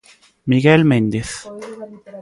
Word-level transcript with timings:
Miguel 0.51 0.81
Méndez. 0.83 1.31